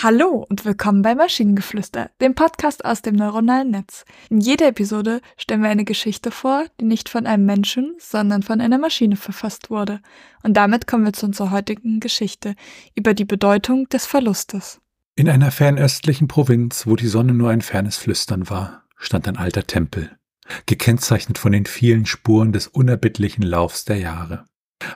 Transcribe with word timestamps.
Hallo 0.00 0.46
und 0.48 0.64
willkommen 0.64 1.02
bei 1.02 1.16
Maschinengeflüster, 1.16 2.08
dem 2.20 2.36
Podcast 2.36 2.84
aus 2.84 3.02
dem 3.02 3.16
neuronalen 3.16 3.72
Netz. 3.72 4.04
In 4.30 4.40
jeder 4.40 4.68
Episode 4.68 5.20
stellen 5.36 5.60
wir 5.60 5.70
eine 5.70 5.84
Geschichte 5.84 6.30
vor, 6.30 6.66
die 6.80 6.84
nicht 6.84 7.08
von 7.08 7.26
einem 7.26 7.44
Menschen, 7.46 7.96
sondern 7.98 8.44
von 8.44 8.60
einer 8.60 8.78
Maschine 8.78 9.16
verfasst 9.16 9.70
wurde. 9.70 9.98
Und 10.44 10.56
damit 10.56 10.86
kommen 10.86 11.04
wir 11.04 11.14
zu 11.14 11.26
unserer 11.26 11.50
heutigen 11.50 11.98
Geschichte 11.98 12.54
über 12.94 13.12
die 13.12 13.24
Bedeutung 13.24 13.88
des 13.88 14.06
Verlustes. 14.06 14.80
In 15.16 15.28
einer 15.28 15.50
fernöstlichen 15.50 16.28
Provinz, 16.28 16.86
wo 16.86 16.94
die 16.94 17.08
Sonne 17.08 17.34
nur 17.34 17.50
ein 17.50 17.60
fernes 17.60 17.96
Flüstern 17.96 18.48
war, 18.48 18.84
stand 18.96 19.26
ein 19.26 19.36
alter 19.36 19.66
Tempel, 19.66 20.16
gekennzeichnet 20.66 21.38
von 21.38 21.50
den 21.50 21.66
vielen 21.66 22.06
Spuren 22.06 22.52
des 22.52 22.68
unerbittlichen 22.68 23.42
Laufs 23.42 23.84
der 23.84 23.98
Jahre. 23.98 24.44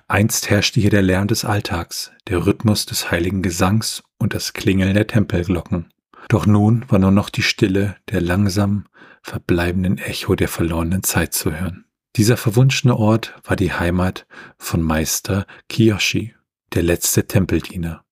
Einst 0.09 0.51
herrschte 0.51 0.81
hier 0.81 0.91
der 0.91 1.03
Lärm 1.03 1.29
des 1.29 1.45
Alltags, 1.45 2.13
der 2.29 2.47
Rhythmus 2.47 2.87
des 2.87 3.11
heiligen 3.11 3.43
Gesangs 3.43 4.03
und 4.19 4.35
das 4.35 4.53
Klingeln 4.53 4.95
der 4.95 5.07
Tempelglocken. 5.07 5.93
Doch 6.29 6.47
nun 6.47 6.85
war 6.89 6.99
nur 6.99 7.11
noch 7.11 7.31
die 7.31 7.43
Stille 7.43 7.97
der 8.11 8.21
langsam 8.21 8.87
verbleibenden 9.23 9.99
Echo 9.99 10.35
der 10.35 10.49
verlorenen 10.49 11.03
Zeit 11.03 11.35
zu 11.35 11.53
hören. 11.53 11.85
Dieser 12.17 12.37
verwunschene 12.37 12.97
Ort 12.97 13.35
war 13.45 13.57
die 13.57 13.73
Heimat 13.73 14.27
von 14.59 14.83
Meister 14.83 15.47
Kiyoshi, 15.69 16.35
der 16.75 16.83
letzte 16.83 17.27
Tempeldiener. 17.27 18.05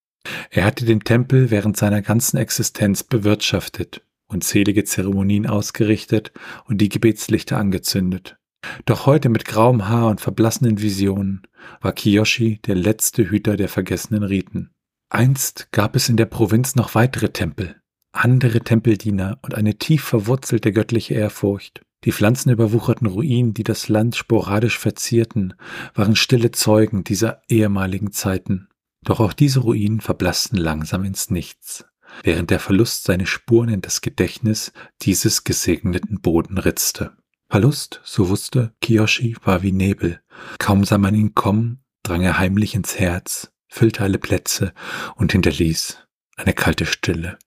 Er 0.50 0.64
hatte 0.64 0.84
den 0.84 1.00
Tempel 1.00 1.50
während 1.50 1.76
seiner 1.76 2.02
ganzen 2.02 2.36
Existenz 2.36 3.02
bewirtschaftet, 3.02 4.02
unzählige 4.26 4.84
Zeremonien 4.84 5.46
ausgerichtet 5.46 6.32
und 6.66 6.78
die 6.78 6.88
Gebetslichter 6.88 7.58
angezündet. 7.58 8.38
Doch 8.84 9.06
heute 9.06 9.28
mit 9.28 9.44
grauem 9.44 9.88
Haar 9.88 10.08
und 10.08 10.20
verblassenen 10.20 10.80
Visionen 10.80 11.42
war 11.80 11.92
Kiyoshi 11.92 12.60
der 12.66 12.74
letzte 12.74 13.30
Hüter 13.30 13.56
der 13.56 13.68
vergessenen 13.68 14.22
Riten. 14.22 14.70
Einst 15.08 15.68
gab 15.72 15.96
es 15.96 16.08
in 16.08 16.16
der 16.16 16.26
Provinz 16.26 16.76
noch 16.76 16.94
weitere 16.94 17.30
Tempel, 17.30 17.80
andere 18.12 18.60
Tempeldiener 18.60 19.38
und 19.42 19.54
eine 19.54 19.76
tief 19.76 20.04
verwurzelte 20.04 20.72
göttliche 20.72 21.14
Ehrfurcht. 21.14 21.82
Die 22.04 22.12
pflanzenüberwucherten 22.12 23.06
Ruinen, 23.06 23.52
die 23.52 23.62
das 23.62 23.88
Land 23.88 24.16
sporadisch 24.16 24.78
verzierten, 24.78 25.54
waren 25.94 26.16
stille 26.16 26.50
Zeugen 26.50 27.04
dieser 27.04 27.42
ehemaligen 27.48 28.12
Zeiten. 28.12 28.68
Doch 29.04 29.20
auch 29.20 29.32
diese 29.32 29.60
Ruinen 29.60 30.00
verblassten 30.00 30.58
langsam 30.58 31.04
ins 31.04 31.30
Nichts, 31.30 31.84
während 32.22 32.50
der 32.50 32.60
Verlust 32.60 33.04
seine 33.04 33.26
Spuren 33.26 33.68
in 33.68 33.80
das 33.82 34.00
Gedächtnis 34.00 34.72
dieses 35.02 35.44
gesegneten 35.44 36.20
Boden 36.20 36.56
ritzte. 36.58 37.12
Verlust, 37.50 38.00
so 38.04 38.28
wusste 38.28 38.72
Kiyoshi, 38.80 39.36
war 39.42 39.62
wie 39.62 39.72
Nebel. 39.72 40.20
Kaum 40.60 40.84
sah 40.84 40.98
man 40.98 41.16
ihn 41.16 41.34
kommen, 41.34 41.82
drang 42.04 42.22
er 42.22 42.38
heimlich 42.38 42.76
ins 42.76 43.00
Herz, 43.00 43.50
füllte 43.68 44.04
alle 44.04 44.18
Plätze 44.18 44.72
und 45.16 45.32
hinterließ 45.32 45.98
eine 46.36 46.52
kalte 46.52 46.86
Stille. 46.86 47.38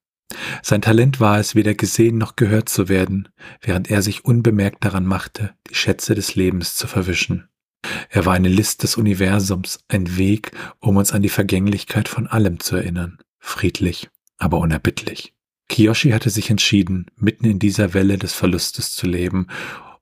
Sein 0.61 0.81
Talent 0.81 1.21
war 1.21 1.39
es, 1.39 1.55
weder 1.55 1.73
gesehen 1.73 2.17
noch 2.17 2.35
gehört 2.35 2.67
zu 2.67 2.89
werden, 2.89 3.29
während 3.61 3.89
er 3.89 4.01
sich 4.01 4.25
unbemerkt 4.25 4.83
daran 4.83 5.05
machte, 5.05 5.55
die 5.69 5.75
Schätze 5.75 6.15
des 6.15 6.35
Lebens 6.35 6.75
zu 6.75 6.87
verwischen. 6.87 7.47
Er 8.09 8.25
war 8.25 8.33
eine 8.33 8.49
List 8.49 8.83
des 8.83 8.97
Universums, 8.97 9.79
ein 9.87 10.17
Weg, 10.17 10.51
um 10.79 10.97
uns 10.97 11.13
an 11.13 11.21
die 11.21 11.29
Vergänglichkeit 11.29 12.09
von 12.09 12.27
allem 12.27 12.59
zu 12.59 12.75
erinnern, 12.75 13.19
friedlich, 13.39 14.09
aber 14.37 14.57
unerbittlich. 14.57 15.33
Kiyoshi 15.69 16.11
hatte 16.11 16.29
sich 16.29 16.49
entschieden, 16.49 17.07
mitten 17.15 17.45
in 17.45 17.57
dieser 17.57 17.93
Welle 17.93 18.17
des 18.17 18.33
Verlustes 18.33 18.93
zu 18.93 19.07
leben 19.07 19.47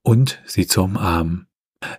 und 0.03 0.41
sie 0.45 0.67
zu 0.67 0.83
umarmen. 0.83 1.47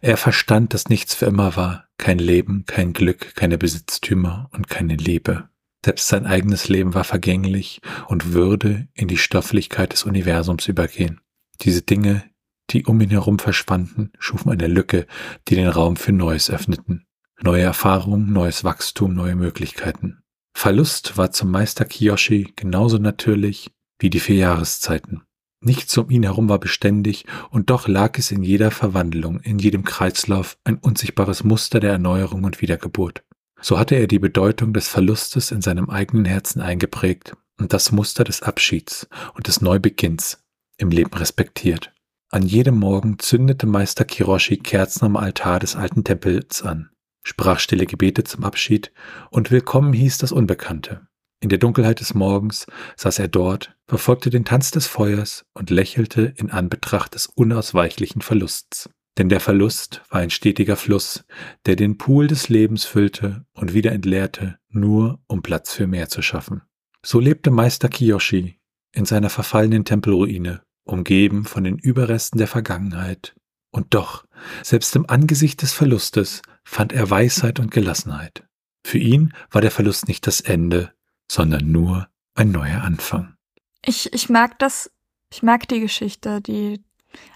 Er 0.00 0.17
verstand, 0.17 0.75
dass 0.75 0.89
nichts 0.89 1.14
für 1.14 1.27
immer 1.27 1.56
war, 1.56 1.88
kein 1.99 2.19
Leben, 2.19 2.65
kein 2.66 2.93
Glück, 2.93 3.34
keine 3.34 3.59
Besitztümer 3.59 4.49
und 4.53 4.69
keine 4.69 4.97
Liebe. 4.97 5.49
Selbst 5.84 6.09
sein 6.09 6.26
eigenes 6.26 6.69
Leben 6.69 6.94
war 6.94 7.04
vergänglich 7.04 7.81
und 8.06 8.32
würde 8.32 8.88
in 8.94 9.09
die 9.09 9.19
Stofflichkeit 9.19 9.93
des 9.93 10.04
Universums 10.04 10.69
übergehen. 10.69 11.21
Diese 11.60 11.82
Dinge, 11.82 12.25
die 12.71 12.84
um 12.84 13.00
ihn 13.00 13.10
herum 13.10 13.41
verschwanden, 13.41 14.12
schufen 14.19 14.53
eine 14.53 14.69
Lücke, 14.69 15.06
die 15.49 15.56
den 15.56 15.69
Raum 15.69 15.97
für 15.97 16.12
Neues 16.12 16.50
öffneten. 16.50 17.06
Neue 17.41 17.62
Erfahrungen, 17.62 18.32
neues 18.32 18.62
Wachstum, 18.62 19.15
neue 19.15 19.34
Möglichkeiten. 19.34 20.22
Verlust 20.55 21.16
war 21.16 21.32
zum 21.32 21.50
Meister 21.50 21.84
Kiyoshi 21.84 22.53
genauso 22.55 22.99
natürlich 22.99 23.72
wie 23.99 24.10
die 24.10 24.21
vier 24.21 24.37
Jahreszeiten. 24.37 25.22
Nichts 25.65 25.97
um 25.97 26.11
ihn 26.11 26.25
herum 26.25 26.49
war 26.49 26.59
beständig, 26.59 27.25
und 27.50 27.71
doch 27.71 27.87
lag 27.87 28.19
es 28.19 28.33
in 28.33 28.43
jeder 28.43 28.73
Verwandlung, 28.73 29.39
in 29.41 29.61
jedem 29.61 29.84
Kreislauf 29.84 30.59
ein 30.65 30.77
unsichtbares 30.77 31.45
Muster 31.45 31.78
der 31.78 31.93
Erneuerung 31.93 32.43
und 32.43 32.61
Wiedergeburt. 32.61 33.23
So 33.61 33.78
hatte 33.78 33.95
er 33.95 34.09
die 34.09 34.19
Bedeutung 34.19 34.73
des 34.73 34.89
Verlustes 34.89 35.53
in 35.53 35.62
seinem 35.62 35.89
eigenen 35.89 36.25
Herzen 36.25 36.61
eingeprägt 36.61 37.37
und 37.61 37.73
das 37.73 37.93
Muster 37.93 38.25
des 38.25 38.43
Abschieds 38.43 39.09
und 39.34 39.47
des 39.47 39.61
Neubeginns 39.61 40.43
im 40.78 40.91
Leben 40.91 41.15
respektiert. 41.15 41.93
An 42.29 42.43
jedem 42.43 42.77
Morgen 42.79 43.21
zündete 43.21 43.67
Meister 43.67 44.05
Kiroshi 44.05 44.56
Kerzen 44.56 45.05
am 45.05 45.17
Altar 45.17 45.61
des 45.61 45.77
alten 45.77 46.03
Tempels 46.03 46.62
an, 46.62 46.91
sprach 47.23 47.61
stille 47.61 47.87
Gebete 47.87 48.25
zum 48.25 48.43
Abschied 48.43 48.91
und 49.31 49.53
willkommen 49.53 49.93
hieß 49.93 50.19
das 50.19 50.33
Unbekannte. 50.33 51.06
In 51.42 51.48
der 51.48 51.58
Dunkelheit 51.58 51.98
des 51.98 52.14
Morgens 52.14 52.66
saß 52.97 53.19
er 53.19 53.26
dort, 53.26 53.75
verfolgte 53.88 54.30
den 54.30 54.44
Tanz 54.44 54.70
des 54.70 54.86
Feuers 54.86 55.44
und 55.54 55.70
lächelte 55.70 56.32
in 56.36 56.53
Anbetracht 56.53 57.16
des 57.16 57.26
unausweichlichen 57.26 58.22
Verlusts. 58.22 58.88
Denn 59.19 59.28
der 59.28 59.41
Verlust 59.41 60.02
war 60.08 60.20
ein 60.20 60.31
stetiger 60.31 60.76
Fluss, 60.76 61.25
der 61.66 61.75
den 61.75 61.98
Pool 61.98 62.28
des 62.28 62.48
Lebens 62.48 62.84
füllte 62.84 63.44
und 63.54 63.75
wieder 63.75 63.91
entleerte, 63.91 64.56
nur 64.69 65.20
um 65.26 65.42
Platz 65.42 65.75
für 65.75 65.88
mehr 65.88 66.08
zu 66.08 66.22
schaffen. 66.22 66.62
So 67.04 67.19
lebte 67.19 67.50
Meister 67.50 67.88
Kiyoshi 67.88 68.60
in 68.94 69.04
seiner 69.04 69.28
verfallenen 69.28 69.84
Tempelruine, 69.84 70.62
umgeben 70.84 71.44
von 71.44 71.64
den 71.64 71.76
Überresten 71.76 72.38
der 72.38 72.47
Vergangenheit. 72.47 73.34
Und 73.72 73.94
doch, 73.94 74.25
selbst 74.62 74.94
im 74.94 75.10
Angesicht 75.10 75.62
des 75.62 75.72
Verlustes, 75.72 76.41
fand 76.62 76.92
er 76.92 77.10
Weisheit 77.10 77.58
und 77.58 77.72
Gelassenheit. 77.72 78.44
Für 78.86 78.98
ihn 78.98 79.34
war 79.50 79.60
der 79.60 79.72
Verlust 79.72 80.06
nicht 80.06 80.26
das 80.28 80.41
Ende, 80.41 80.92
sondern 81.32 81.72
nur 81.72 82.09
ein 82.34 82.50
neuer 82.50 82.82
Anfang. 82.82 83.37
Ich, 83.82 84.12
ich 84.12 84.28
mag 84.28 84.59
das, 84.59 84.91
ich 85.31 85.43
mag 85.43 85.66
die 85.66 85.81
Geschichte, 85.81 86.43
die, 86.43 86.84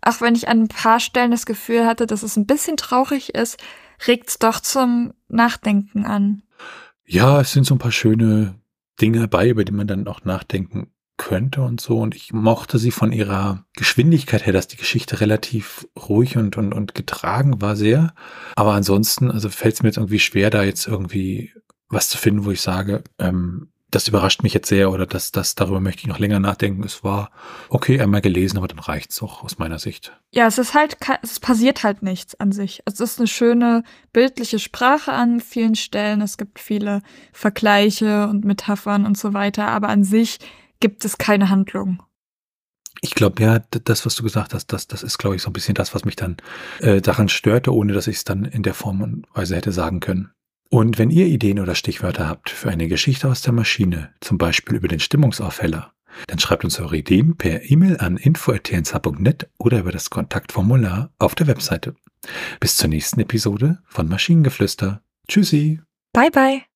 auch 0.02 0.20
wenn 0.20 0.34
ich 0.34 0.48
an 0.48 0.64
ein 0.64 0.68
paar 0.68 1.00
Stellen 1.00 1.30
das 1.30 1.46
Gefühl 1.46 1.86
hatte, 1.86 2.06
dass 2.06 2.22
es 2.22 2.36
ein 2.36 2.46
bisschen 2.46 2.76
traurig 2.76 3.34
ist, 3.34 3.58
regt 4.06 4.28
es 4.28 4.38
doch 4.38 4.60
zum 4.60 5.14
Nachdenken 5.28 6.04
an. 6.04 6.42
Ja, 7.06 7.40
es 7.40 7.52
sind 7.52 7.64
so 7.64 7.74
ein 7.74 7.78
paar 7.78 7.92
schöne 7.92 8.56
Dinge 9.00 9.20
dabei, 9.20 9.48
über 9.48 9.64
die 9.64 9.72
man 9.72 9.86
dann 9.86 10.06
auch 10.08 10.24
nachdenken 10.24 10.90
könnte 11.16 11.62
und 11.62 11.80
so. 11.80 11.98
Und 11.98 12.14
ich 12.14 12.34
mochte 12.34 12.78
sie 12.78 12.90
von 12.90 13.12
ihrer 13.12 13.64
Geschwindigkeit 13.72 14.44
her, 14.44 14.52
dass 14.52 14.68
die 14.68 14.76
Geschichte 14.76 15.20
relativ 15.22 15.88
ruhig 15.98 16.36
und, 16.36 16.58
und, 16.58 16.74
und 16.74 16.94
getragen 16.94 17.62
war 17.62 17.76
sehr. 17.76 18.12
Aber 18.56 18.74
ansonsten, 18.74 19.30
also 19.30 19.48
fällt 19.48 19.76
es 19.76 19.82
mir 19.82 19.88
jetzt 19.88 19.96
irgendwie 19.96 20.18
schwer, 20.18 20.50
da 20.50 20.64
jetzt 20.64 20.86
irgendwie 20.86 21.54
was 21.88 22.10
zu 22.10 22.18
finden, 22.18 22.44
wo 22.44 22.50
ich 22.50 22.60
sage, 22.60 23.02
ähm, 23.18 23.70
das 23.96 24.08
überrascht 24.08 24.42
mich 24.42 24.52
jetzt 24.52 24.68
sehr 24.68 24.90
oder 24.90 25.06
das, 25.06 25.32
das, 25.32 25.54
darüber 25.54 25.80
möchte 25.80 26.02
ich 26.02 26.06
noch 26.06 26.18
länger 26.18 26.38
nachdenken. 26.38 26.84
Es 26.84 27.02
war 27.02 27.30
okay, 27.70 27.98
einmal 27.98 28.20
gelesen, 28.20 28.58
aber 28.58 28.68
dann 28.68 28.78
reicht's 28.78 29.22
auch 29.22 29.42
aus 29.42 29.56
meiner 29.56 29.78
Sicht. 29.78 30.12
Ja, 30.32 30.46
es 30.46 30.58
ist 30.58 30.74
halt, 30.74 30.98
es 31.22 31.40
passiert 31.40 31.82
halt 31.82 32.02
nichts 32.02 32.38
an 32.38 32.52
sich. 32.52 32.82
Es 32.84 33.00
ist 33.00 33.18
eine 33.18 33.26
schöne 33.26 33.84
bildliche 34.12 34.58
Sprache 34.58 35.12
an 35.12 35.40
vielen 35.40 35.76
Stellen. 35.76 36.20
Es 36.20 36.36
gibt 36.36 36.58
viele 36.58 37.00
Vergleiche 37.32 38.28
und 38.28 38.44
Metaphern 38.44 39.06
und 39.06 39.16
so 39.16 39.32
weiter, 39.32 39.68
aber 39.68 39.88
an 39.88 40.04
sich 40.04 40.40
gibt 40.78 41.06
es 41.06 41.16
keine 41.16 41.48
Handlung. 41.48 42.02
Ich 43.00 43.14
glaube, 43.14 43.42
ja, 43.42 43.60
das, 43.60 44.04
was 44.04 44.14
du 44.14 44.22
gesagt 44.22 44.52
hast, 44.52 44.74
das, 44.74 44.88
das 44.88 45.02
ist, 45.02 45.16
glaube 45.16 45.36
ich, 45.36 45.42
so 45.42 45.48
ein 45.48 45.54
bisschen 45.54 45.74
das, 45.74 45.94
was 45.94 46.04
mich 46.04 46.16
dann 46.16 46.36
äh, 46.80 47.00
daran 47.00 47.30
störte, 47.30 47.72
ohne 47.72 47.94
dass 47.94 48.08
ich 48.08 48.16
es 48.16 48.24
dann 48.24 48.44
in 48.44 48.62
der 48.62 48.74
Form 48.74 49.00
und 49.00 49.26
Weise 49.32 49.56
hätte 49.56 49.72
sagen 49.72 50.00
können. 50.00 50.32
Und 50.68 50.98
wenn 50.98 51.10
ihr 51.10 51.26
Ideen 51.26 51.60
oder 51.60 51.74
Stichwörter 51.74 52.28
habt 52.28 52.50
für 52.50 52.70
eine 52.70 52.88
Geschichte 52.88 53.28
aus 53.28 53.42
der 53.42 53.52
Maschine, 53.52 54.10
zum 54.20 54.38
Beispiel 54.38 54.76
über 54.76 54.88
den 54.88 55.00
Stimmungsaufheller, 55.00 55.92
dann 56.26 56.38
schreibt 56.38 56.64
uns 56.64 56.80
eure 56.80 56.96
Ideen 56.96 57.36
per 57.36 57.70
E-Mail 57.70 57.98
an 57.98 58.16
info.tnsh.net 58.16 59.48
oder 59.58 59.80
über 59.80 59.92
das 59.92 60.10
Kontaktformular 60.10 61.12
auf 61.18 61.34
der 61.34 61.46
Webseite. 61.46 61.94
Bis 62.58 62.76
zur 62.76 62.88
nächsten 62.88 63.20
Episode 63.20 63.78
von 63.86 64.08
Maschinengeflüster. 64.08 65.02
Tschüssi. 65.28 65.80
Bye 66.12 66.30
bye. 66.30 66.75